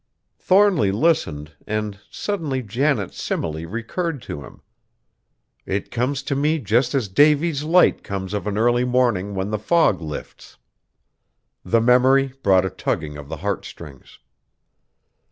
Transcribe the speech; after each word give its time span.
Thornly 0.39 0.91
listened, 0.91 1.51
and 1.67 1.99
suddenly 2.09 2.63
Janet's 2.63 3.21
simile 3.21 3.67
recurred 3.67 4.19
to 4.23 4.41
him: 4.41 4.61
"It 5.67 5.91
comes 5.91 6.23
to 6.23 6.35
me 6.35 6.57
just 6.57 6.95
as 6.95 7.07
Davy's 7.07 7.61
Light 7.61 8.03
comes 8.03 8.33
of 8.33 8.47
an 8.47 8.57
early 8.57 8.83
morning 8.83 9.35
when 9.35 9.51
the 9.51 9.59
fog 9.59 10.01
lifts!" 10.01 10.57
The 11.63 11.81
memory 11.81 12.33
brought 12.41 12.65
a 12.65 12.71
tugging 12.71 13.15
of 13.15 13.29
the 13.29 13.37
heartstrings. 13.45 14.17